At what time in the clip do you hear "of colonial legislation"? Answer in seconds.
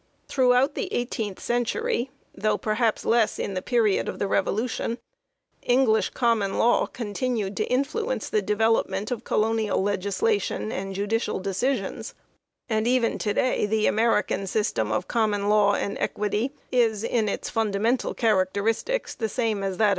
9.11-10.71